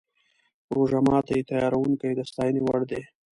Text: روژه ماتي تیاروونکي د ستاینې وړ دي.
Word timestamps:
روژه 0.73 0.99
ماتي 1.07 1.39
تیاروونکي 1.49 2.09
د 2.15 2.19
ستاینې 2.29 2.61
وړ 2.67 2.81
دي. 2.91 3.01